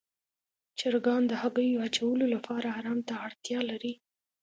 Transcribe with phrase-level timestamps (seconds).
[0.79, 3.93] چرګان د هګیو اچولو لپاره آرام ته اړتیا لري.